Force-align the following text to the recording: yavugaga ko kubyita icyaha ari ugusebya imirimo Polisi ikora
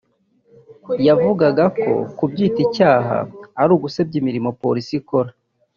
yavugaga 1.07 1.63
ko 1.79 1.87
kubyita 2.17 2.59
icyaha 2.67 3.17
ari 3.61 3.69
ugusebya 3.75 4.15
imirimo 4.21 4.49
Polisi 4.61 4.91
ikora 5.01 5.29